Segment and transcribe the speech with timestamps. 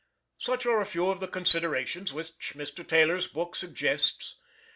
[0.39, 2.83] Such are a few of the considerations which Mr.
[2.87, 4.37] Taylor's book suggests.